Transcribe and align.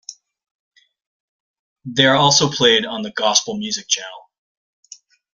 They 1.85 2.05
are 2.07 2.15
also 2.15 2.49
played 2.49 2.87
on 2.87 3.03
the 3.03 3.11
Gospel 3.11 3.55
Music 3.55 3.87
Channel. 3.87 4.27